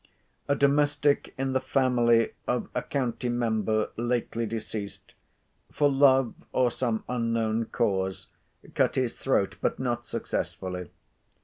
A 0.47 0.55
domestic 0.55 1.31
in 1.37 1.53
the 1.53 1.59
family 1.59 2.31
of 2.47 2.69
a 2.73 2.81
county 2.81 3.29
member 3.29 3.91
lately 3.97 4.47
deceased, 4.47 5.13
for 5.71 5.91
love, 5.91 6.33
or 6.51 6.71
some 6.71 7.03
unknown 7.07 7.65
cause, 7.65 8.25
cut 8.73 8.95
his 8.95 9.13
throat, 9.13 9.57
but 9.61 9.77
not 9.77 10.07
successfully. 10.07 10.89